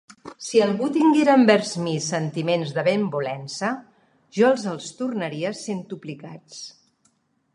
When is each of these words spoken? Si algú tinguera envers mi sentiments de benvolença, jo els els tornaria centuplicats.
Si 0.43 0.59
algú 0.65 0.85
tinguera 0.93 1.33
envers 1.39 1.73
mi 1.87 1.93
sentiments 2.05 2.71
de 2.77 2.85
benvolença, 2.87 3.69
jo 4.39 4.49
els 4.53 4.67
els 4.73 4.89
tornaria 5.03 5.55
centuplicats. 5.63 6.61